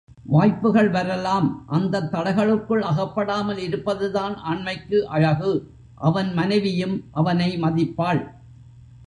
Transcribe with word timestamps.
வாய்ப்புகள் 0.25 0.89
வரலாம் 0.89 1.65
அந்தத் 1.67 2.13
தளைகளுள் 2.13 2.81
அகப்படாமல் 2.81 3.57
இருப்பதுதான் 3.57 4.35
ஆண்மைக்கு 4.43 5.01
அழகு 5.07 5.53
அவன் 5.95 6.33
மனைவியும் 6.33 7.07
அவனை 7.11 7.57
மதிப்பாள். 7.61 8.21